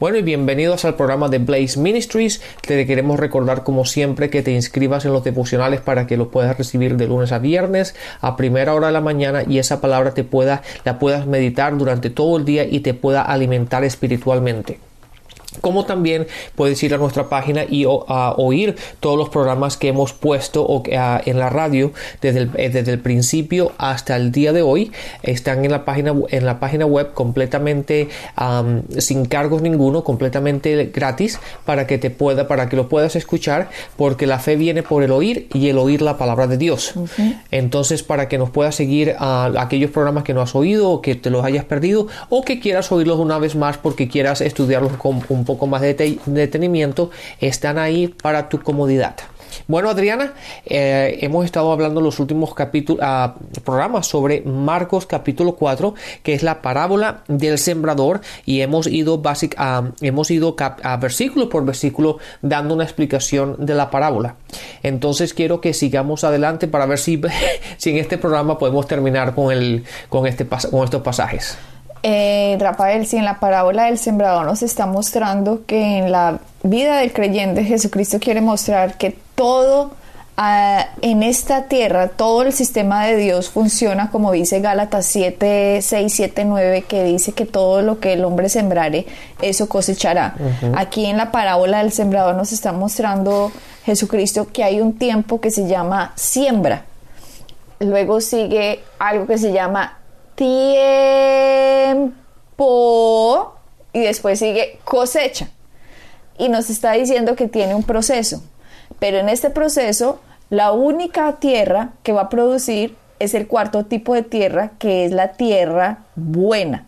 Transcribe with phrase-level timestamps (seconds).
[0.00, 2.40] Bueno y bienvenidos al programa de Blaze Ministries.
[2.60, 6.56] Te queremos recordar como siempre que te inscribas en los devocionales para que los puedas
[6.56, 10.22] recibir de lunes a viernes a primera hora de la mañana y esa palabra te
[10.22, 14.78] pueda la puedas meditar durante todo el día y te pueda alimentar espiritualmente
[15.60, 20.82] como también puedes ir a nuestra página y oír todos los programas que hemos puesto
[20.86, 24.92] en la radio desde el, eh, desde el, principio hasta el día de hoy.
[25.22, 28.08] Están en la página en la página web completamente
[28.98, 34.26] sin cargos ninguno completamente gratis para que te pueda para que lo puedas escuchar porque
[34.26, 36.94] la fe viene por el oír y el oír la palabra de Dios.
[37.50, 41.14] Entonces para que nos puedas seguir a aquellos programas que no has oído o que
[41.14, 45.22] te los hayas perdido o que quieras oírlos una vez más porque quieras estudiarlos con
[45.28, 47.10] un poco más de detenimiento,
[47.40, 49.16] están ahí para tu comodidad.
[49.66, 50.34] Bueno, Adriana,
[50.66, 56.34] eh, hemos estado hablando en los últimos capítulos, ah, programas sobre Marcos capítulo 4, que
[56.34, 61.64] es la parábola del sembrador, y hemos ido, basic, ah, hemos ido a versículo por
[61.64, 64.36] versículo dando una explicación de la parábola.
[64.82, 67.20] Entonces quiero que sigamos adelante para ver si,
[67.78, 71.56] si en este programa podemos terminar con, el, con, este, con estos pasajes.
[72.02, 76.98] Eh, Rafael, si en la parábola del sembrador nos está mostrando que en la vida
[76.98, 79.92] del creyente Jesucristo quiere mostrar que todo
[80.36, 86.12] ah, en esta tierra, todo el sistema de Dios funciona como dice Gálatas 7, 6,
[86.14, 89.06] 7, 9, que dice que todo lo que el hombre sembrare,
[89.42, 90.36] eso cosechará.
[90.76, 93.50] Aquí en la parábola del sembrador nos está mostrando
[93.84, 96.84] Jesucristo que hay un tiempo que se llama siembra.
[97.80, 99.97] Luego sigue algo que se llama
[100.38, 102.14] tiempo
[103.92, 105.48] y después sigue cosecha.
[106.38, 108.42] Y nos está diciendo que tiene un proceso.
[109.00, 114.14] Pero en este proceso, la única tierra que va a producir es el cuarto tipo
[114.14, 116.86] de tierra, que es la tierra buena.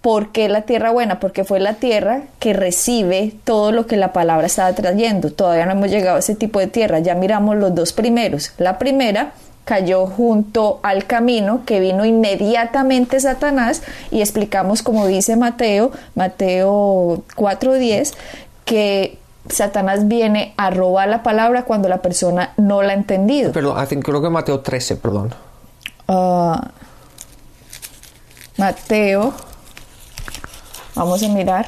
[0.00, 1.20] ¿Por qué la tierra buena?
[1.20, 5.30] Porque fue la tierra que recibe todo lo que la palabra estaba trayendo.
[5.32, 6.98] Todavía no hemos llegado a ese tipo de tierra.
[6.98, 8.52] Ya miramos los dos primeros.
[8.58, 9.32] La primera
[9.68, 18.14] cayó junto al camino que vino inmediatamente Satanás y explicamos como dice Mateo, Mateo 4:10,
[18.64, 19.18] que
[19.50, 23.52] Satanás viene a robar la palabra cuando la persona no la ha entendido.
[23.52, 25.34] Perdón, creo que Mateo 13, perdón.
[26.08, 26.70] Ah,
[28.56, 29.34] Mateo,
[30.94, 31.66] vamos a mirar.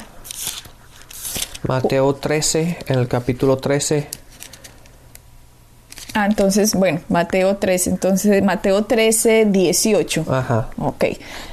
[1.64, 4.08] Mateo 13, en el capítulo 13.
[6.12, 10.24] Ah, entonces, bueno, Mateo 13, entonces Mateo 13, 18.
[10.28, 10.68] Ajá.
[10.78, 11.04] Ok.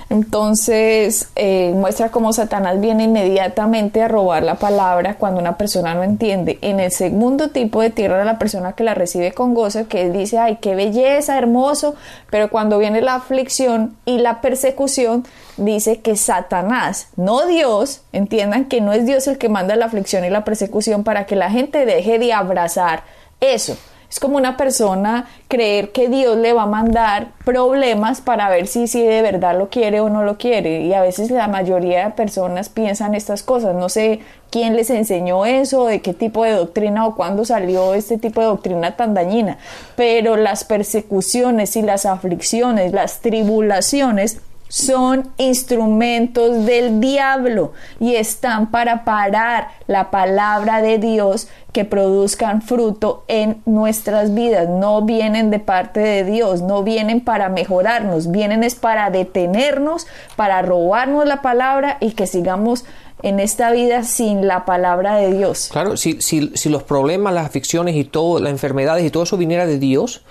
[0.10, 6.04] Entonces, eh, muestra cómo Satanás viene inmediatamente a robar la palabra cuando una persona no
[6.04, 6.58] entiende.
[6.62, 10.40] En el segundo tipo de tierra, la persona que la recibe con gozo, que dice,
[10.40, 11.96] ay, qué belleza, hermoso,
[12.32, 15.26] pero cuando viene la aflicción y la persecución,
[15.58, 20.24] dice que Satanás, no Dios, entiendan que no es Dios el que manda la aflicción
[20.24, 23.04] y la persecución para que la gente deje de abrazar
[23.42, 23.78] eso
[24.10, 28.88] es como una persona creer que Dios le va a mandar problemas para ver si,
[28.88, 30.82] si de verdad lo quiere o no lo quiere.
[30.82, 33.76] Y a veces la mayoría de personas piensan estas cosas.
[33.76, 38.18] No sé quién les enseñó eso, de qué tipo de doctrina o cuándo salió este
[38.18, 39.58] tipo de doctrina tan dañina.
[39.98, 49.04] Pero las persecuciones y las aflicciones, las tribulaciones son instrumentos del diablo y están para
[49.04, 54.68] parar la palabra de Dios que produzcan fruto en nuestras vidas.
[54.68, 60.62] No vienen de parte de Dios, no vienen para mejorarnos, vienen es para detenernos, para
[60.62, 62.84] robarnos la palabra y que sigamos
[63.24, 65.70] en esta vida sin la palabra de Dios.
[65.72, 69.38] Claro, si, si, si los problemas, las aflicciones y todo, las enfermedades y todo eso
[69.38, 70.24] viniera de Dios,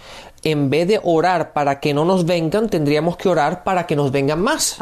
[0.47, 4.13] en vez de orar para que no nos vengan, tendríamos que orar para que nos
[4.13, 4.77] vengan más.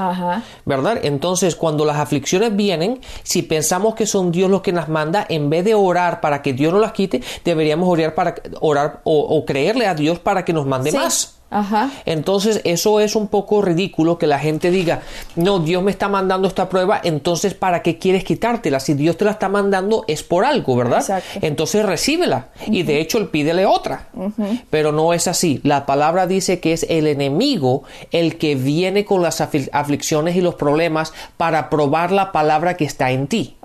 [0.66, 0.98] ¿Verdad?
[1.02, 5.48] Entonces, cuando las aflicciones vienen, si pensamos que son Dios los que las manda, en
[5.48, 9.86] vez de orar para que Dios nos las quite, deberíamos orar para orar o, creerle
[9.86, 11.40] a Dios para que nos mande más.
[12.04, 15.02] Entonces, eso es un poco ridículo que la gente diga,
[15.36, 18.80] no, Dios me está mandando esta prueba, entonces, ¿para qué quieres quitártela?
[18.80, 21.22] Si Dios te la está mandando, es por algo, ¿verdad?
[21.40, 22.48] Entonces, recíbela.
[22.66, 24.08] Y de hecho, él pídele otra.
[24.70, 25.60] Pero no es así.
[25.62, 30.54] La palabra dice que es el enemigo el que viene con las aflicciones y los
[30.56, 33.56] problemas para probar la palabra que está en ti.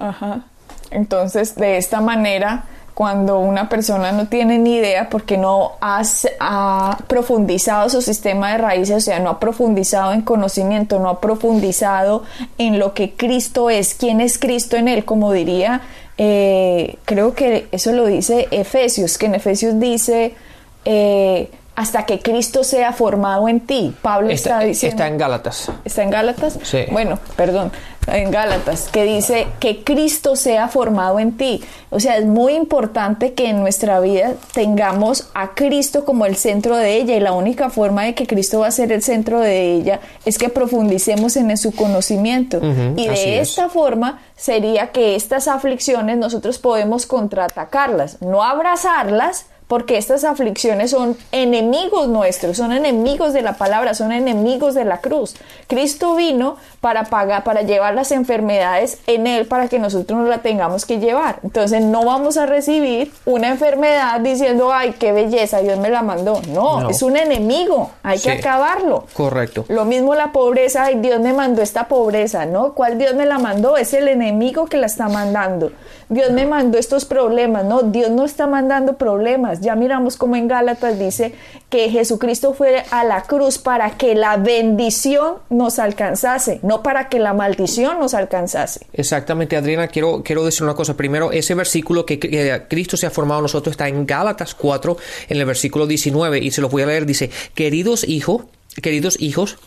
[0.91, 2.65] Entonces, de esta manera,
[2.99, 8.97] cuando una persona no tiene ni idea porque no ha profundizado su sistema de raíces,
[8.97, 12.23] o sea, no ha profundizado en conocimiento, no ha profundizado
[12.57, 15.79] en lo que Cristo es, quién es Cristo en él, como diría,
[16.17, 20.35] eh, creo que eso lo dice Efesios, que en Efesios dice...
[20.83, 21.49] Eh,
[21.79, 23.95] hasta que Cristo sea formado en ti.
[24.01, 24.95] Pablo está, diciendo.
[24.95, 25.71] Está en Gálatas.
[25.85, 26.59] ¿Está en Gálatas?
[26.61, 26.79] Sí.
[26.91, 27.71] Bueno, perdón,
[28.07, 31.63] en Gálatas, que dice que Cristo sea formado en ti.
[31.89, 36.77] O sea, es muy importante que en nuestra vida tengamos a Cristo como el centro
[36.77, 39.73] de ella y la única forma de que Cristo va a ser el centro de
[39.73, 42.59] ella es que profundicemos en su conocimiento.
[42.95, 50.23] y de esta forma sería que estas aflicciones nosotros podemos contraatacarlas, no abrazarlas, porque estas
[50.23, 55.35] aflicciones son enemigos nuestros, son enemigos de la palabra, son enemigos de la cruz.
[55.67, 60.39] Cristo vino para pagar, para llevar las enfermedades en él para que nosotros no la
[60.39, 61.39] tengamos que llevar.
[61.43, 66.41] Entonces no vamos a recibir una enfermedad diciendo, ay, qué belleza, Dios me la mandó.
[66.51, 69.05] No, es un enemigo, hay que acabarlo.
[69.13, 69.65] Correcto.
[69.67, 72.73] Lo mismo la pobreza, ay, Dios me mandó esta pobreza, ¿no?
[72.73, 73.77] ¿Cuál Dios me la mandó?
[73.77, 75.71] Es el enemigo que la está mandando.
[76.09, 79.58] Dios me mandó estos problemas, no, Dios no está mandando problemas.
[79.61, 81.33] Ya miramos como en Gálatas dice
[81.69, 87.19] que Jesucristo fue a la cruz para que la bendición nos alcanzase, no para que
[87.19, 88.87] la maldición nos alcanzase.
[88.93, 90.95] Exactamente, Adriana, quiero, quiero decir una cosa.
[90.95, 94.97] Primero, ese versículo que, que Cristo se ha formado nosotros está en Gálatas 4,
[95.29, 98.43] en el versículo 19, y se lo voy a leer, dice, queridos hijos,
[98.81, 99.57] queridos hijos,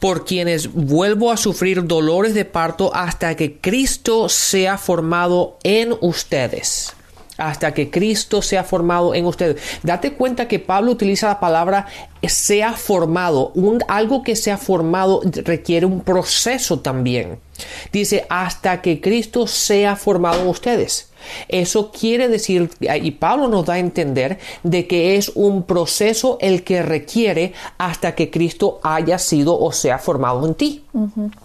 [0.00, 6.94] por quienes vuelvo a sufrir dolores de parto hasta que Cristo sea formado en ustedes
[7.40, 9.60] hasta que Cristo sea formado en ustedes.
[9.82, 11.86] Date cuenta que Pablo utiliza la palabra
[12.28, 13.50] sea formado.
[13.54, 17.38] Un, algo que sea formado requiere un proceso también.
[17.92, 21.10] Dice hasta que Cristo sea formado en ustedes.
[21.48, 26.64] Eso quiere decir, y Pablo nos da a entender, de que es un proceso el
[26.64, 30.84] que requiere hasta que Cristo haya sido o sea formado en ti.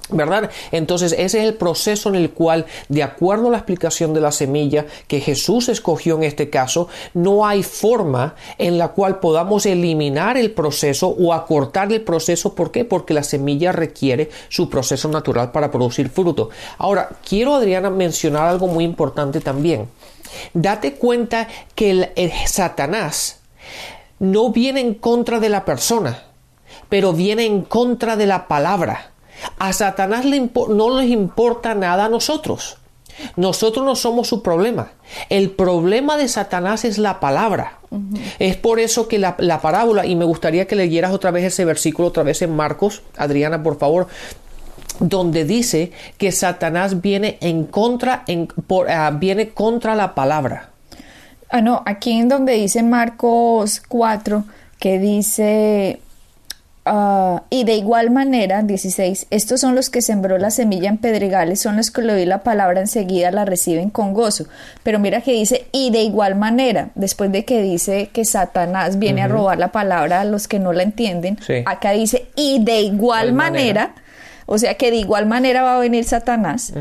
[0.10, 0.50] ¿Verdad?
[0.72, 4.32] Entonces ese es el proceso en el cual, de acuerdo a la explicación de la
[4.32, 10.38] semilla que Jesús escogió en este caso, no hay forma en la cual podamos eliminar
[10.38, 12.56] el proceso o acortar el proceso.
[12.56, 12.86] ¿Por qué?
[12.86, 16.50] Porque la semilla requiere su proceso natural para producir fruto.
[16.78, 19.90] Ahora, quiero, Adriana, mencionar algo muy importante también.
[20.54, 23.40] Date cuenta que el, Satanás
[24.20, 26.24] no viene en contra de la persona,
[26.90, 29.12] pero viene en contra de la palabra.
[29.60, 32.78] A Satanás no les importa nada a nosotros.
[33.36, 34.92] Nosotros no somos su problema.
[35.30, 37.80] El problema de Satanás es la palabra.
[38.40, 42.10] Es por eso que la, parábola, y me gustaría que leyeras otra vez ese versículo,
[42.10, 44.08] otra vez en Marcos, Adriana, por favor,
[45.00, 48.48] donde dice que Satanás viene en contra, en,
[48.90, 50.70] ah, viene contra la palabra.
[51.50, 54.44] Ah, no, aquí en donde dice Marcos 4,
[54.80, 56.00] que dice,
[56.88, 61.60] Ah, y de igual manera, 16, estos son los que sembró la semilla en pedregales,
[61.60, 64.46] son los que le oí la palabra enseguida la reciben con gozo.
[64.84, 69.24] Pero mira que dice, y de igual manera, después de que dice que Satanás viene
[69.24, 73.34] a robar la palabra a los que no la entienden, acá dice, y de igual
[73.34, 73.96] manera,
[74.46, 76.74] o sea que de igual manera va a venir Satanás,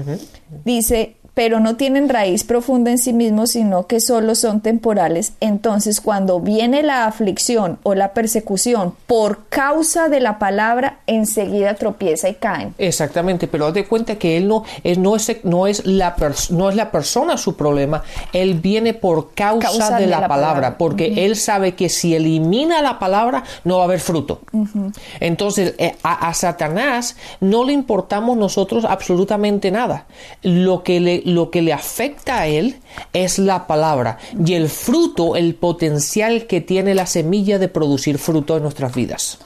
[0.64, 5.34] dice, pero no tienen raíz profunda en sí mismos, sino que solo son temporales.
[5.40, 12.28] Entonces, cuando viene la aflicción o la persecución por causa de la palabra, enseguida tropieza
[12.28, 12.74] y caen.
[12.78, 16.14] Exactamente, pero de cuenta que él no es, no es, no es, la,
[16.50, 21.36] no es la persona su problema, él viene por causa, de, la, palabra, porque él
[21.36, 24.40] sabe que si elimina la palabra, no va a haber fruto.
[25.18, 30.06] Entonces, eh, a, a Satanás no le importamos nosotros absolutamente nada.
[30.42, 32.76] Lo que le lo que le afecta a él
[33.12, 38.56] es la palabra y el fruto, el potencial que tiene la semilla de producir fruto
[38.56, 39.38] en nuestras vidas.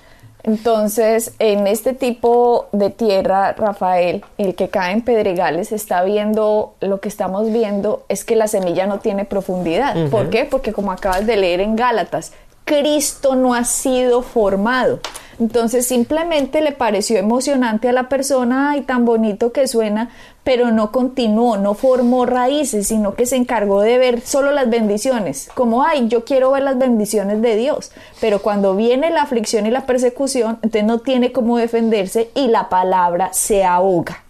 [0.44, 7.00] Entonces, en este tipo de tierra, Rafael, el que cae en pedregales está viendo, lo
[7.00, 10.08] que estamos viendo es que la semilla no tiene profundidad.
[10.10, 10.44] ¿Por qué?
[10.44, 12.32] Porque como acabas de leer en Gálatas,
[12.64, 15.00] Cristo no ha sido formado.
[15.40, 20.10] Entonces simplemente le pareció emocionante a la persona y tan bonito que suena,
[20.42, 25.48] pero no continuó, no formó raíces, sino que se encargó de ver solo las bendiciones,
[25.54, 29.70] como, ay, yo quiero ver las bendiciones de Dios, pero cuando viene la aflicción y
[29.70, 34.24] la persecución, entonces no tiene cómo defenderse y la palabra se ahoga.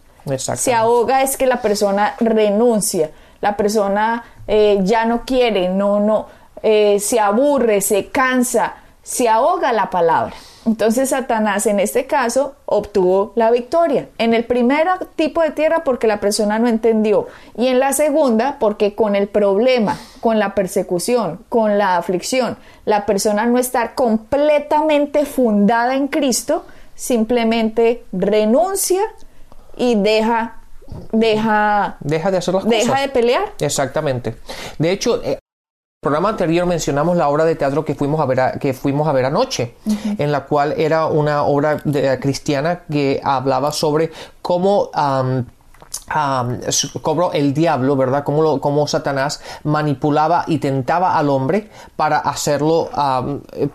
[0.56, 3.10] Se ahoga es que la persona renuncia,
[3.40, 6.26] la persona eh, ya no quiere, no, no,
[6.62, 10.34] eh, se aburre, se cansa, se ahoga la palabra.
[10.68, 14.10] Entonces Satanás en este caso obtuvo la victoria.
[14.18, 18.58] En el primer tipo de tierra porque la persona no entendió y en la segunda
[18.60, 25.24] porque con el problema, con la persecución, con la aflicción, la persona no está completamente
[25.24, 29.00] fundada en Cristo, simplemente renuncia
[29.74, 30.60] y deja
[31.12, 33.54] deja deja de hacer las deja de pelear.
[33.58, 34.36] Exactamente.
[34.78, 35.38] De hecho, eh,
[36.00, 39.24] programa anterior mencionamos la obra de teatro que fuimos a ver, que fuimos a ver
[39.24, 39.74] anoche,
[40.16, 44.90] en la cual era una obra de, cristiana que hablaba sobre cómo
[47.02, 48.24] como el diablo, ¿verdad?
[48.24, 52.90] Como, como Satanás manipulaba y tentaba al hombre para hacerlo,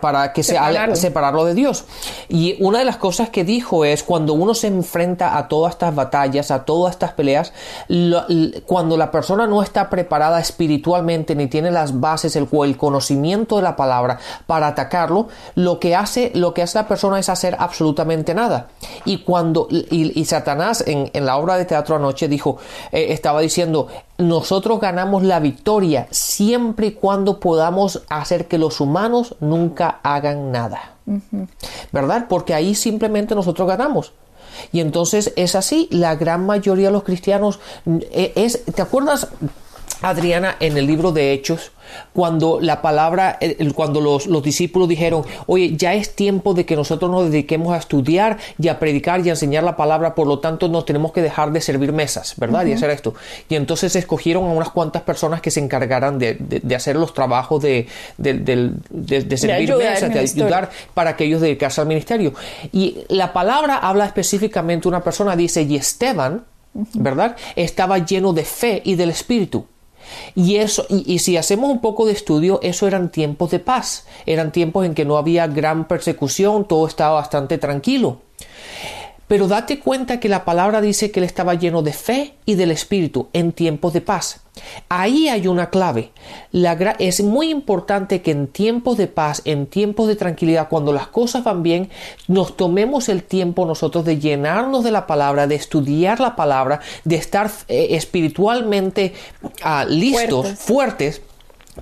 [0.00, 0.96] para que separarlo.
[0.96, 1.84] se separarlo de Dios.
[2.28, 5.94] Y una de las cosas que dijo es cuando uno se enfrenta a todas estas
[5.94, 7.52] batallas, a todas estas peleas,
[8.66, 13.62] cuando la persona no está preparada espiritualmente ni tiene las bases, el, el conocimiento de
[13.62, 18.34] la palabra para atacarlo, lo que hace, lo que hace la persona es hacer absolutamente
[18.34, 18.68] nada.
[19.04, 22.58] Y cuando, y, Satanás en, en la obra de teatro noche dijo,
[22.92, 23.88] eh, estaba diciendo,
[24.18, 30.92] nosotros ganamos la victoria siempre y cuando podamos hacer que los humanos nunca hagan nada.
[31.92, 32.26] ¿Verdad?
[32.28, 34.12] Porque ahí simplemente nosotros ganamos.
[34.72, 39.28] Y entonces es así, la gran mayoría de los cristianos eh, es, ¿te acuerdas?
[40.02, 41.72] Adriana, en el libro de Hechos,
[42.12, 43.38] cuando la palabra,
[43.74, 48.38] cuando los, discípulos dijeron, oye, ya es tiempo de que nosotros nos dediquemos a estudiar
[48.58, 51.52] y a predicar y a enseñar la palabra, por lo tanto nos tenemos que dejar
[51.52, 52.66] de servir mesas, ¿verdad?
[52.66, 53.14] Y hacer esto.
[53.48, 57.86] Y entonces escogieron a unas cuantas personas que se encargaran de, hacer los trabajos de,
[59.36, 62.34] servir mesas, de ayudar para que ellos dedicarse al ministerio.
[62.72, 66.44] Y la palabra habla específicamente, una persona dice, y Esteban,
[66.94, 67.36] ¿verdad?
[67.56, 69.66] Estaba lleno de fe y del Espíritu.
[70.34, 74.52] Y eso, y, si hacemos un poco de estudio, eso eran tiempos de paz, eran
[74.52, 78.18] tiempos en que no había gran persecución, todo estaba bastante tranquilo.
[79.28, 82.70] Pero date cuenta que la palabra dice que él estaba lleno de fe y del
[82.70, 84.40] Espíritu en tiempos de paz.
[84.88, 86.12] Ahí hay una clave.
[86.98, 91.42] es muy importante que en tiempos de paz, en tiempos de tranquilidad, cuando las cosas
[91.42, 91.90] van bien,
[92.28, 97.16] nos tomemos el tiempo nosotros de llenarnos de la palabra, de estudiar la palabra, de
[97.16, 99.14] estar eh, espiritualmente
[99.62, 101.22] ah, listos, fuertes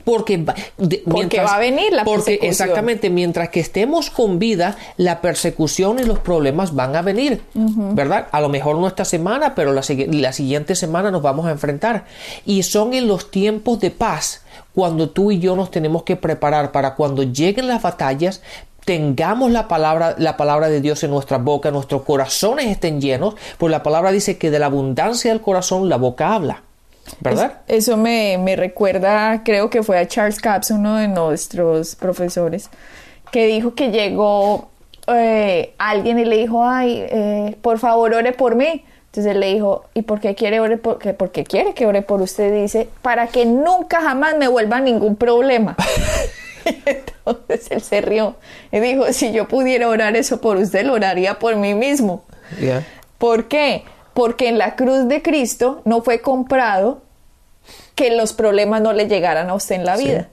[0.04, 5.99] porque, va, va a venir la porque exactamente mientras que estemos con vida la persecución
[5.99, 9.82] y los problemas van a venir verdad a lo mejor no esta semana pero la,
[10.08, 12.04] la siguiente semana nos vamos a enfrentar.
[12.44, 14.42] Y son en los tiempos de paz
[14.75, 18.42] cuando tú y yo nos tenemos que preparar para cuando lleguen las batallas
[18.84, 23.70] tengamos la palabra, la palabra de Dios en nuestra boca, nuestros corazones estén llenos, pues
[23.70, 26.62] la palabra dice que de la abundancia del corazón la boca habla.
[27.21, 27.61] ¿Verdad?
[27.68, 32.71] eso me, recuerda, creo que fue a Charles Capps, uno de nuestros profesores,
[33.30, 34.71] que dijo que llegó
[35.09, 38.85] eh, alguien y le dijo, ay, eh, por favor ore por mí.
[39.06, 41.12] Entonces él le dijo, ¿y por qué quiere ore por qué?
[41.12, 45.76] Porque quiere que ore por usted, dice, para que nunca jamás me vuelva ningún problema.
[46.64, 48.37] Entonces él se rió
[48.71, 52.25] y dijo, si yo pudiera orar eso por usted, lo oraría por mí mismo.
[53.18, 53.85] ¿Por qué?
[54.14, 57.02] Porque en la cruz de Cristo no fue comprado
[57.95, 60.28] que los problemas no le llegaran a usted en la vida.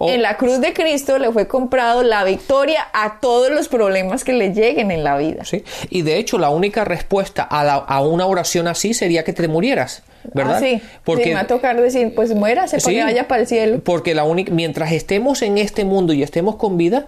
[0.00, 4.32] En la cruz de Cristo le fue comprado la victoria a todos los problemas que
[4.32, 5.44] le lleguen en la vida.
[5.44, 9.46] Sí, y de hecho la única respuesta a, a una oración así sería que te
[9.48, 10.02] murieras.
[10.32, 10.56] ¿Verdad?
[10.56, 10.82] Ah, sí.
[11.04, 13.80] Porque me va a tocar decir, pues muérase sí, vaya para el cielo.
[13.84, 17.06] Porque la única, mientras estemos en este mundo y estemos con vida,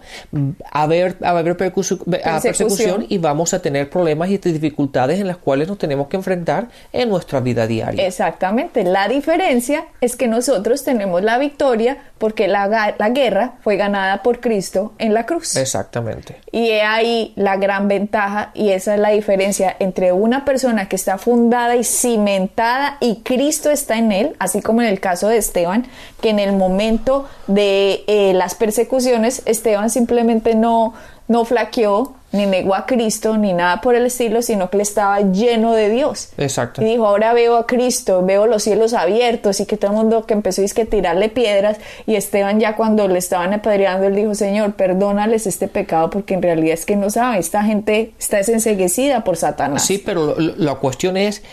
[0.71, 3.05] a haber, a haber persecución.
[3.09, 7.09] y vamos a tener problemas y dificultades en las cuales nos tenemos que enfrentar en
[7.09, 8.05] nuestra vida diaria.
[8.05, 8.83] Exactamente.
[8.83, 14.39] La diferencia es que nosotros tenemos la victoria porque la, la guerra fue ganada por
[14.39, 15.55] Cristo en la cruz.
[15.55, 16.37] Exactamente.
[16.51, 21.17] Y ahí la gran ventaja y esa es la diferencia entre una persona que está
[21.17, 25.87] fundada y cimentada y Cristo está en él, así como en el caso de Esteban,
[26.21, 30.93] que en el momento de eh, las persecuciones Esteban simplemente no,
[31.27, 35.21] no flaqueó, ni negó a Cristo, ni nada por el estilo, sino que le estaba
[35.21, 36.29] lleno de Dios.
[36.37, 36.81] Exacto.
[36.81, 40.25] Y dijo, ahora veo a Cristo, veo los cielos abiertos y que todo el mundo
[40.25, 44.73] que empezó a tirarle piedras y Esteban ya cuando le estaban apedreando, él dijo, Señor,
[44.73, 49.37] perdónales este pecado porque en realidad es que no sabe, esta gente está desenseguecida por
[49.37, 49.85] Satanás.
[49.85, 51.43] Sí, pero la cuestión es,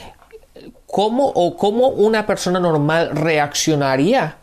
[0.94, 4.36] ¿cómo o cómo una persona normal reaccionaría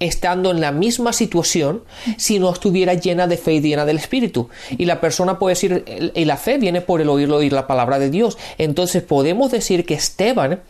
[0.00, 1.82] estando en la misma situación
[2.16, 4.48] si no estuviera llena de fe y llena del Espíritu.
[4.70, 7.98] Y la persona puede decir, y la fe viene por el oír, oír la palabra
[7.98, 8.38] de Dios.
[8.56, 10.62] Entonces podemos decir que Esteban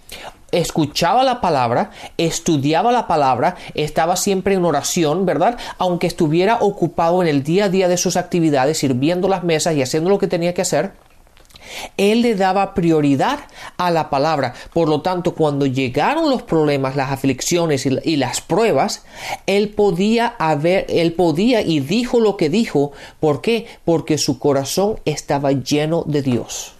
[0.50, 5.56] escuchaba la palabra, estudiaba la palabra, estaba siempre en oración, ¿verdad?
[5.78, 9.82] Aunque estuviera ocupado en el día a día de sus actividades, sirviendo las mesas y
[9.82, 10.94] haciendo lo que tenía que hacer,
[11.96, 13.40] él le daba prioridad
[13.76, 14.54] a la palabra.
[14.72, 19.04] Por lo tanto, cuando llegaron los problemas, las aflicciones y, las pruebas,
[19.46, 22.92] él podía haber, él podía y dijo lo que dijo.
[23.20, 23.66] ¿Por qué?
[23.84, 26.74] Porque su corazón estaba lleno de Dios.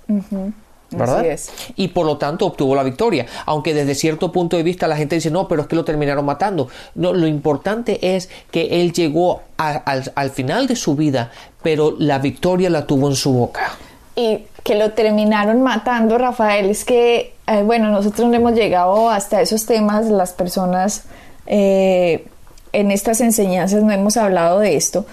[0.91, 1.39] ¿verdad?
[1.77, 3.27] Y por lo tanto obtuvo la victoria.
[3.47, 6.25] Aunque desde cierto punto de vista la gente dice, no, pero es que lo terminaron
[6.25, 6.69] matando.
[6.95, 11.31] No, lo importante es que él llegó al, final de su vida,
[11.63, 13.77] pero la victoria la tuvo en su boca.
[14.17, 19.41] Y que lo terminaron matando, Rafael, es que, eh, bueno, nosotros no hemos llegado hasta
[19.41, 21.05] esos temas, las personas
[21.47, 22.27] eh,
[22.75, 25.07] en estas enseñanzas no hemos hablado de esto,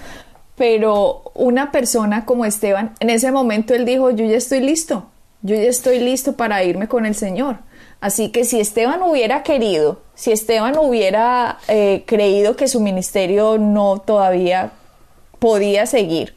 [0.56, 5.06] pero una persona como Esteban, en ese momento él dijo, yo ya estoy listo,
[5.40, 7.56] yo ya estoy listo para irme con el Señor.
[8.02, 14.02] Así que si Esteban hubiera querido, si Esteban hubiera eh, creído que su ministerio no
[14.04, 14.72] todavía
[15.38, 16.35] podía seguir,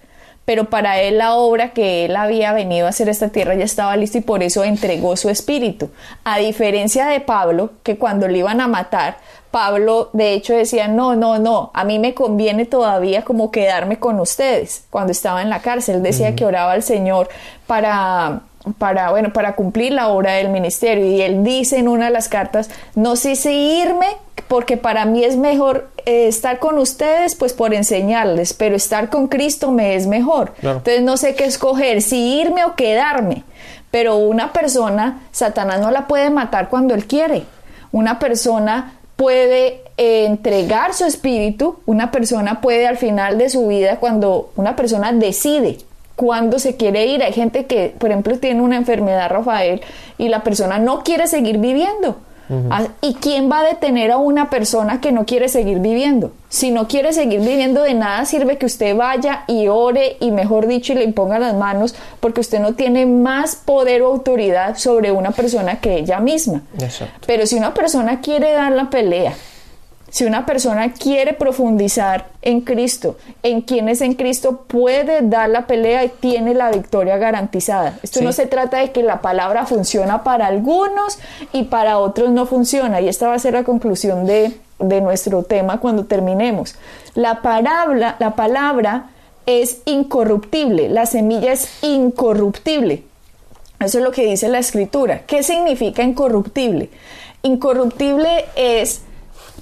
[0.50, 3.66] pero para él la obra que él había venido a hacer a esta tierra ya
[3.66, 5.92] estaba lista y por eso entregó su espíritu.
[6.24, 9.18] A diferencia de Pablo, que cuando le iban a matar,
[9.52, 14.20] Pablo de hecho decía, no, no, no, a mí me conviene todavía como quedarme con
[14.20, 16.02] ustedes cuando estaba en la cárcel.
[16.02, 17.30] Decía que oraba al Señor
[17.68, 18.42] para
[18.78, 21.06] para, bueno, para cumplir la obra del ministerio.
[21.06, 24.08] Y él dice en una de las cartas, no sé si irme,
[24.50, 29.28] porque para mí es mejor eh, estar con ustedes, pues por enseñarles, pero estar con
[29.28, 30.54] Cristo me es mejor.
[30.62, 33.44] Entonces no sé qué escoger, si irme o quedarme.
[33.92, 37.44] Pero una persona, Satanás no la puede matar cuando él quiere.
[37.92, 43.98] Una persona puede eh, entregar su espíritu, una persona puede al final de su vida,
[43.98, 45.78] cuando una persona decide
[46.16, 47.24] cuando se quiere ir.
[47.24, 49.80] Hay gente que, por ejemplo, tiene una enfermedad, Rafael,
[50.18, 52.18] y la persona no quiere seguir viviendo.
[52.72, 56.32] Ah, ¿Y quién va a detener a una persona que no quiere seguir viviendo?
[56.50, 60.66] Si no quiere seguir viviendo, de nada sirve que usted vaya y ore y, mejor
[60.66, 65.12] dicho, y le imponga las manos, porque usted no tiene más poder o autoridad sobre
[65.12, 66.64] una persona que ella misma.
[67.28, 69.34] Pero si una persona quiere dar la pelea,
[70.10, 75.68] si una persona quiere profundizar en Cristo, en quien es en Cristo, puede dar la
[75.68, 78.00] pelea y tiene la victoria garantizada.
[78.02, 81.20] Esto no se trata de que la palabra funciona para algunos
[81.54, 83.02] y para otros no funciona.
[83.02, 86.76] Y esta va a ser la conclusión de, de nuestro tema cuando terminemos.
[87.14, 89.10] La palabra, la palabra
[89.46, 93.04] es incorruptible, la semilla es incorruptible.
[93.80, 95.22] Eso es lo que dice la escritura.
[95.26, 96.90] ¿Qué significa incorruptible?
[97.44, 99.02] Incorruptible es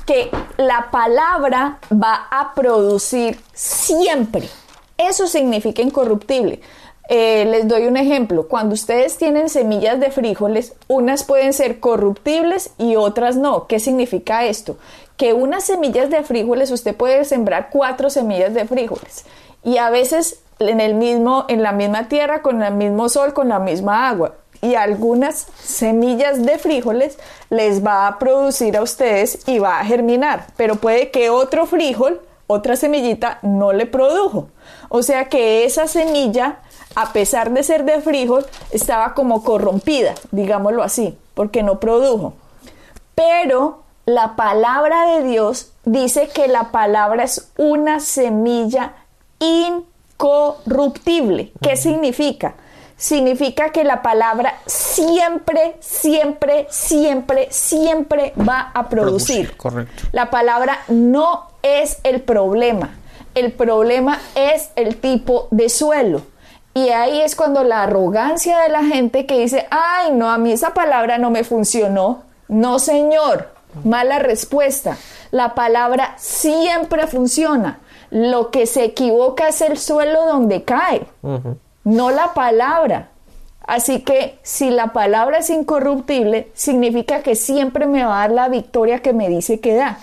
[0.08, 4.50] que la palabra va a producir siempre.
[4.98, 6.62] Eso significa incorruptible.
[7.10, 8.48] Eh, les doy un ejemplo.
[8.48, 13.68] Cuando ustedes tienen semillas de frijoles, unas pueden ser corruptibles y otras no.
[13.68, 14.78] ¿Qué significa esto?
[15.18, 19.26] Que unas semillas de frijoles, usted puede sembrar cuatro semillas de frijoles
[19.64, 23.50] y a veces en el mismo, en la misma tierra, con el mismo sol, con
[23.50, 27.18] la misma agua y algunas semillas de frijoles
[27.50, 32.22] les va a producir a ustedes y va a germinar, pero puede que otro frijol,
[32.48, 34.48] otra semillita no le produjo.
[34.90, 36.60] O sea que esa semilla,
[36.96, 42.34] a pesar de ser de frijol, estaba como corrompida, digámoslo así, porque no produjo.
[43.16, 48.94] Pero la palabra de Dios dice que la palabra es una semilla
[49.40, 51.52] incorruptible.
[51.62, 52.56] ¿Qué significa?
[52.98, 59.56] Significa que la palabra siempre, siempre, siempre, siempre va a producir.
[59.56, 60.04] correcto.
[60.12, 62.96] La palabra no es el problema.
[63.36, 66.24] El problema es el tipo de suelo.
[66.74, 70.52] Y ahí es cuando la arrogancia de la gente que dice, ay, no, a mí
[70.52, 72.24] esa palabra no me funcionó.
[72.48, 73.50] No, señor,
[73.84, 74.98] mala respuesta.
[75.32, 77.80] La palabra siempre funciona.
[78.10, 81.06] Lo que se equivoca es el suelo donde cae
[81.88, 83.12] no la palabra.
[83.66, 88.50] Así que si la palabra es incorruptible, significa que siempre me va a dar la
[88.50, 89.98] victoria que me dice que da.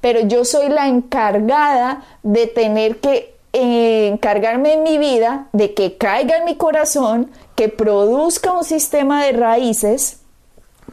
[0.00, 5.96] Pero yo soy la encargada de tener que eh, encargarme en mi vida de que
[5.96, 10.20] caiga en mi corazón, que produzca un sistema de raíces,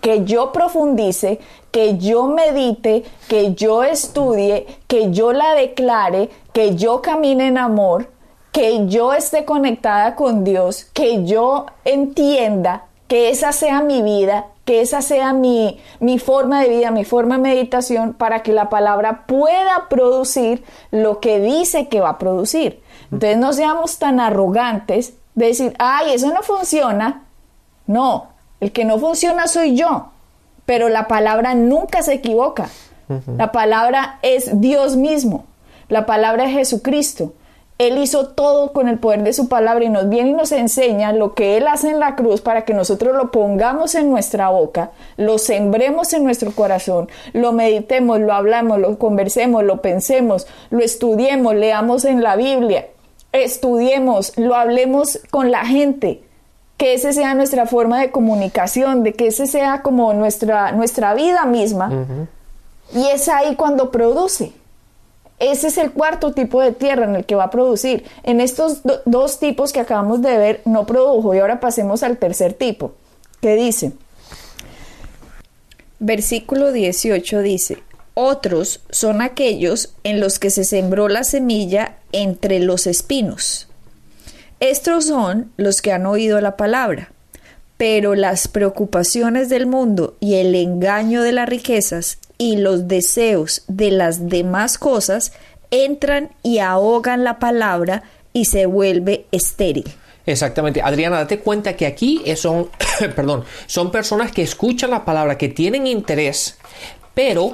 [0.01, 1.39] que yo profundice,
[1.71, 8.16] que yo medite, que yo estudie, que yo la declare, que yo camine en amor
[8.51, 14.81] que yo esté conectada con Dios, que yo entienda que esa sea mi vida, que
[14.81, 19.25] esa sea mi, mi, forma de vida, mi forma de meditación, para que la palabra
[19.25, 22.81] pueda producir lo que dice que va a producir.
[23.11, 27.23] Entonces no seamos tan arrogantes de decir, ay, eso no funciona.
[27.85, 28.27] No,
[28.59, 30.09] el que no funciona soy yo.
[30.65, 32.67] pero la palabra nunca se equivoca.
[33.37, 35.45] La palabra es Dios mismo.
[35.87, 37.31] La palabra es Jesucristo.
[37.77, 41.13] Él hizo todo con el poder de su palabra y nos viene y nos enseña
[41.13, 44.91] lo que Él hace en la cruz para que nosotros lo pongamos en nuestra boca,
[45.15, 51.53] lo sembremos en nuestro corazón, lo meditemos, lo hablamos, lo conversemos, lo pensemos, lo estudiemos,
[51.53, 52.87] leamos en la Biblia,
[53.31, 56.23] estudiemos, lo hablemos con la gente,
[56.77, 61.45] que ese sea nuestra forma de comunicación, de que ese sea como nuestra, nuestra vida
[61.45, 62.05] misma.
[62.93, 64.53] Y es ahí cuando produce.
[65.39, 68.03] Ese es el cuarto tipo de tierra en el que va a producir.
[68.23, 72.53] En estos dos tipos que acabamos de ver no produjo y ahora pasemos al tercer
[72.53, 72.93] tipo,
[73.39, 73.91] que dice,
[75.99, 77.83] versículo 18 dice,
[78.15, 83.67] otros son aquellos en los que se sembró la semilla entre los espinos.
[84.59, 87.11] Estos son los que han oído la palabra,
[87.77, 93.91] pero las preocupaciones del mundo y el engaño de las riquezas y los deseos de
[93.91, 95.33] las demás cosas
[95.71, 99.85] entran y ahogan la palabra y se vuelve estéril.
[100.25, 100.81] Exactamente.
[100.81, 102.69] Adriana, date cuenta que aquí son,
[103.15, 106.57] perdón, son personas que escuchan la palabra, que tienen interés,
[107.13, 107.53] pero,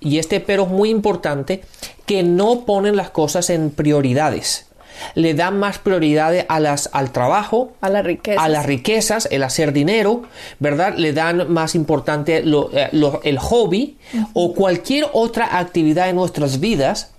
[0.00, 1.62] y este pero es muy importante,
[2.06, 4.66] que no ponen las cosas en prioridades
[5.14, 8.42] le dan más prioridad a las, al trabajo, a, las riquezas.
[8.42, 10.22] a las riquezas, el hacer dinero,
[10.58, 10.94] ¿verdad?
[10.96, 12.90] Le dan más importante eh,
[13.22, 13.96] el hobby
[14.32, 17.10] o cualquier otra actividad en nuestras vidas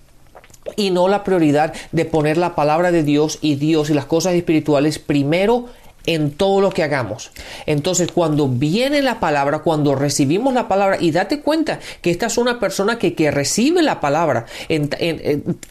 [0.74, 4.34] y no la prioridad de poner la palabra de Dios y Dios y las cosas
[4.34, 5.66] espirituales primero
[6.06, 7.30] en todo lo que hagamos.
[7.66, 12.38] Entonces, cuando viene la palabra, cuando recibimos la palabra, y date cuenta que esta es
[12.38, 14.46] una persona que, que recibe la palabra,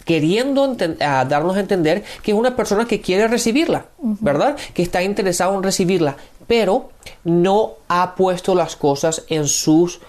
[0.06, 4.58] queriendo darnos a entender que es una persona que quiere recibirla, ¿verdad?
[4.74, 6.18] Que está interesado en recibirla,
[6.48, 6.90] pero
[7.24, 10.02] no ha puesto las cosas en sus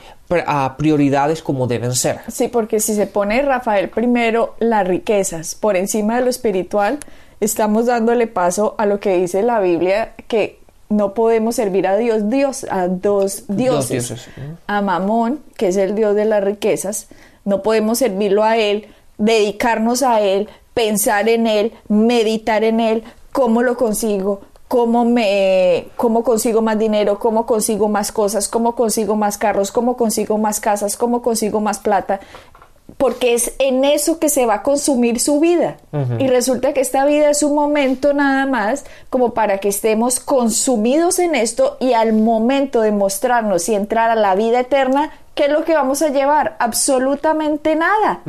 [0.77, 2.21] prioridades como deben ser.
[2.29, 6.99] Sí, porque si se pone Rafael primero las riquezas por encima de lo espiritual,
[7.41, 12.31] estamos dándole paso a lo que dice la Biblia, que no podemos servir a Dios,
[12.31, 14.29] Dios, a dos dioses.
[14.67, 17.09] A Mamón, que es el Dios de las riquezas,
[17.45, 18.87] no podemos servirlo a Él,
[19.19, 26.23] dedicarnos a Él, pensar en Él, meditar en Él, cómo lo consigo, cómo me cómo
[26.23, 30.97] consigo más dinero, cómo consigo más cosas, cómo consigo más carros, cómo consigo más casas,
[30.97, 32.21] cómo consigo más plata
[32.97, 35.77] porque es en eso que se va a consumir su vida.
[36.19, 41.19] Y resulta que esta vida es un momento nada más como para que estemos consumidos
[41.19, 45.51] en esto y al momento de mostrarnos y entrar a la vida eterna, ¿qué es
[45.51, 46.57] lo que vamos a llevar?
[46.59, 48.21] Absolutamente nada.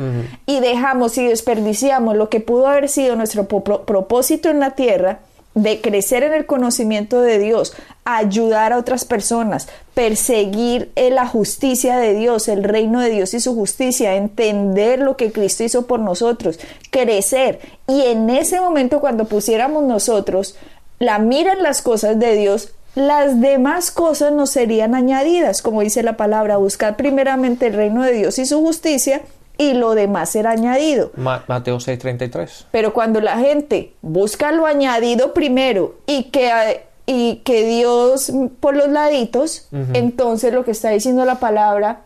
[0.46, 5.20] Y dejamos y desperdiciamos lo que pudo haber sido nuestro propósito en la tierra
[5.62, 12.14] de crecer en el conocimiento de Dios, ayudar a otras personas, perseguir la justicia de
[12.14, 16.58] Dios, el reino de Dios y su justicia, entender lo que Cristo hizo por nosotros,
[16.90, 17.60] crecer.
[17.86, 20.56] Y en ese momento cuando pusiéramos nosotros
[20.98, 26.02] la mira en las cosas de Dios, las demás cosas nos serían añadidas, como dice
[26.02, 29.22] la palabra, buscar primeramente el reino de Dios y su justicia
[29.58, 31.10] y lo demás será añadido.
[31.16, 32.66] Mateo 6:33.
[32.70, 38.88] Pero cuando la gente busca lo añadido primero y que, y que Dios por los
[38.88, 42.04] laditos, entonces lo que está diciendo la palabra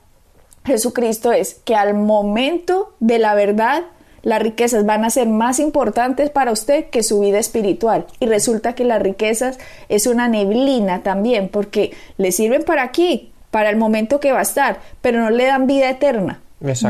[0.65, 3.83] Jesucristo es que al momento de la verdad,
[4.23, 8.07] las riquezas van a ser más importantes para usted que su vida espiritual.
[8.21, 13.71] Y resulta que las riquezas es una neblina también, porque le sirven para aquí, para
[13.71, 16.41] el momento que va a estar, pero no le dan vida eterna.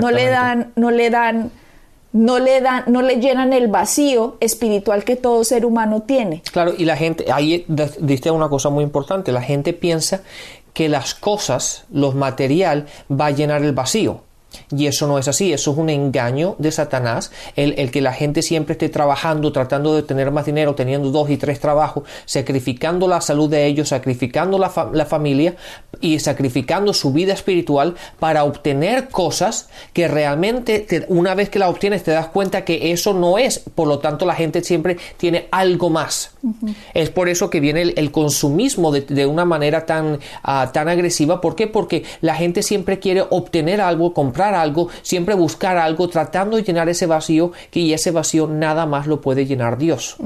[0.00, 1.50] No le dan, no le dan,
[2.12, 6.42] no le dan, no le llenan el vacío espiritual que todo ser humano tiene.
[6.52, 7.64] Claro, y la gente, ahí
[7.98, 10.20] diste una cosa muy importante, la gente piensa
[10.74, 14.22] que las cosas, los material, va a llenar el vacío.
[14.76, 18.42] Y eso no es así, eso es un engaño de Satanás, el, que la gente
[18.42, 23.20] siempre esté trabajando, tratando de tener más dinero, teniendo dos y tres trabajos, sacrificando la
[23.20, 24.70] salud de ellos, sacrificando la,
[25.06, 25.56] familia
[26.00, 32.02] y sacrificando su vida espiritual para obtener cosas que realmente una vez que la obtienes
[32.02, 35.90] te das cuenta que eso no es, por lo tanto la gente siempre tiene algo
[35.90, 36.32] más.
[36.94, 41.40] Es por eso que viene el, consumismo de, una manera tan, ah, tan agresiva.
[41.40, 41.66] ¿Por qué?
[41.66, 46.88] Porque la gente siempre quiere obtener algo, comprar algo, siempre buscar algo, tratando de llenar
[46.88, 50.16] ese vacío, que ese vacío nada más lo puede llenar Dios.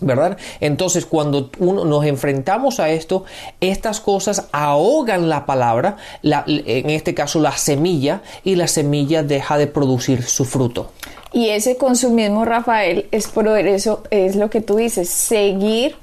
[0.00, 0.38] ¿Verdad?
[0.60, 3.24] Entonces, cuando uno, nos enfrentamos a esto,
[3.60, 9.66] estas cosas ahogan la palabra, en este caso la semilla, y la semilla deja de
[9.66, 10.92] producir su fruto.
[11.32, 15.96] Y ese consumismo, Rafael, es por eso, es lo que tú dices, seguir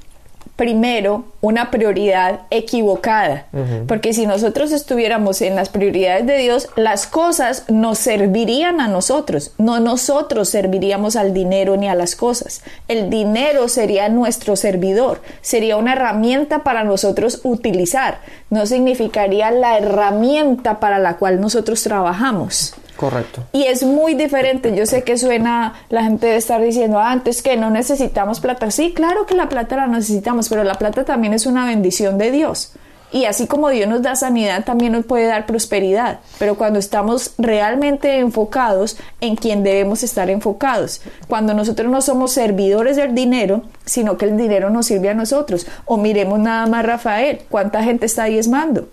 [0.58, 3.46] primero una prioridad equivocada,
[3.88, 9.54] porque si nosotros estuviéramos en las prioridades de Dios, las cosas nos servirían a nosotros,
[9.60, 12.64] no nosotros serviríamos al dinero ni a las cosas.
[12.88, 20.80] El dinero sería nuestro servidor, sería una herramienta para nosotros utilizar, no significaría la herramienta
[20.80, 22.74] para la cual nosotros trabajamos.
[22.98, 23.44] Correcto.
[23.54, 24.76] Y es muy diferente.
[24.76, 28.72] Yo sé que suena, la gente debe estar diciendo, ah, antes que no necesitamos plata.
[28.72, 32.32] Sí, claro que la plata la necesitamos, pero la plata también es una bendición de
[32.32, 32.74] Dios.
[33.10, 36.20] Y así como Dios nos da sanidad, también nos puede dar prosperidad.
[36.40, 42.98] Pero cuando estamos realmente enfocados en quien debemos estar enfocados, cuando nosotros no somos servidores
[42.98, 45.68] del dinero, sino que el dinero nos sirve a nosotros.
[45.86, 48.90] O miremos nada más, Rafael, ¿cuánta gente está diezmando?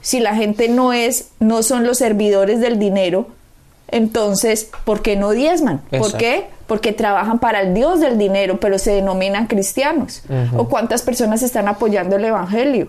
[0.00, 3.28] Si la gente no es, no son los servidores del dinero,
[3.88, 5.82] entonces, ¿por qué no diezman?
[5.90, 6.46] ¿Por qué?
[6.66, 10.22] Porque trabajan para el Dios del dinero, pero se denominan cristianos.
[10.56, 12.88] ¿O cuántas personas están apoyando el Evangelio?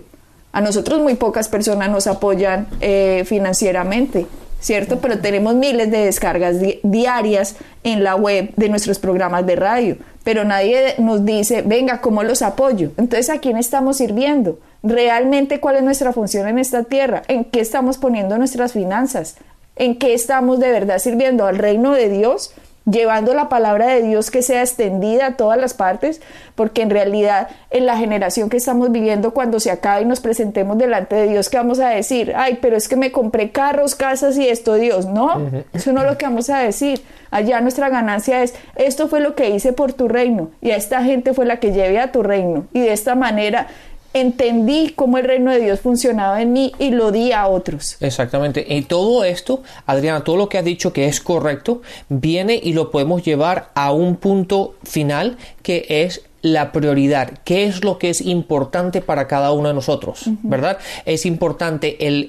[0.53, 4.27] A nosotros muy pocas personas nos apoyan eh, financieramente,
[4.59, 4.99] ¿cierto?
[4.99, 10.45] Pero tenemos miles de descargas diarias en la web de nuestros programas de radio, pero
[10.45, 12.91] nadie nos dice, venga, ¿cómo los apoyo?
[12.97, 14.59] Entonces, ¿a quién estamos sirviendo?
[14.83, 19.37] Realmente cuál es nuestra función en esta tierra, en qué estamos poniendo nuestras finanzas,
[19.77, 22.53] en qué estamos de verdad sirviendo al reino de Dios,
[22.85, 26.21] llevando la palabra de Dios que sea extendida a todas las partes,
[26.55, 30.77] porque en realidad en la generación que estamos viviendo, cuando se acabe y nos presentemos
[30.77, 32.33] delante de Dios, ¿qué vamos a decir?
[32.35, 36.11] Ay, pero es que me compré carros, casas y esto, Dios, no, eso no es
[36.11, 37.01] lo que vamos a decir.
[37.31, 41.03] Allá nuestra ganancia es, esto fue lo que hice por tu reino y a esta
[41.03, 43.67] gente fue la que llevé a tu reino y de esta manera
[44.13, 47.97] entendí cómo el reino de Dios funcionaba en mí y lo di a otros.
[47.99, 48.65] Exactamente.
[48.67, 52.91] Y todo esto, Adriana, todo lo que has dicho que es correcto, viene y lo
[52.91, 58.19] podemos llevar a un punto final que es la prioridad, qué es lo que es
[58.19, 60.77] importante para cada uno de nosotros, ¿verdad?
[61.05, 62.27] Es importante el,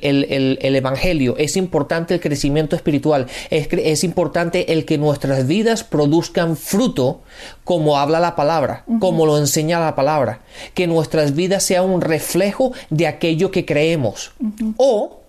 [0.60, 7.22] Evangelio, es importante el crecimiento espiritual, es, importante el que nuestras vidas produzcan fruto
[7.64, 10.40] como habla la palabra, como lo enseña la palabra,
[10.74, 14.30] que nuestras vidas sean un reflejo de aquello que creemos.
[14.76, 15.23] O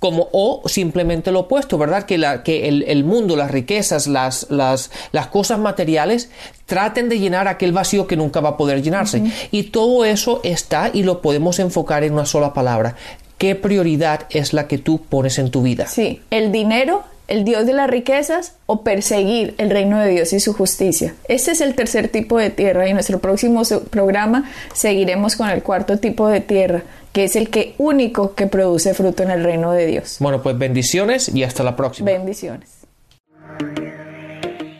[0.00, 2.04] como o simplemente lo opuesto, ¿verdad?
[2.04, 6.30] Que, la, que el, mundo, las riquezas, las, las, las, cosas materiales
[6.66, 9.22] traten de llenar aquel vacío que nunca va a poder llenarse.
[9.50, 12.96] Y todo eso está y lo podemos enfocar en una sola palabra.
[13.36, 15.86] ¿Qué prioridad es la que tú pones en tu vida?
[15.86, 20.40] Sí, el dinero el Dios de las riquezas o perseguir el reino de Dios y
[20.40, 21.14] su justicia.
[21.28, 25.62] Este es el tercer tipo de tierra y en nuestro próximo programa seguiremos con el
[25.62, 29.70] cuarto tipo de tierra, que es el que único que produce fruto en el reino
[29.72, 30.16] de Dios.
[30.20, 32.10] Bueno, pues bendiciones y hasta la próxima.
[32.10, 32.68] Bendiciones.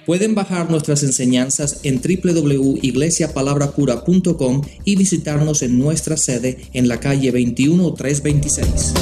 [0.07, 8.95] Pueden bajar nuestras enseñanzas en www.iglesiapalabracura.com y visitarnos en nuestra sede en la calle 21326.